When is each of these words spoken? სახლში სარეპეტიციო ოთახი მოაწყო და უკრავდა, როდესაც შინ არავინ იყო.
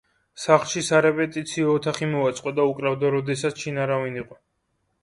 სახლში 0.43 0.81
სარეპეტიციო 0.87 1.75
ოთახი 1.81 2.09
მოაწყო 2.15 2.55
და 2.61 2.67
უკრავდა, 2.73 3.13
როდესაც 3.19 3.67
შინ 3.67 3.83
არავინ 3.87 4.21
იყო. 4.25 4.43